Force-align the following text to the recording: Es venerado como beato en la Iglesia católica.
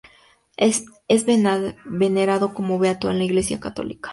Es 0.57 0.81
venerado 1.85 2.55
como 2.55 2.79
beato 2.79 3.11
en 3.11 3.19
la 3.19 3.23
Iglesia 3.25 3.59
católica. 3.59 4.09